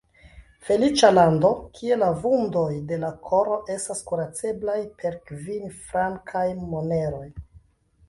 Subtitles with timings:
[0.69, 7.27] Feliĉa lando, kie la vundoj de la koro estas kuraceblaj per kvin-frankaj moneroj!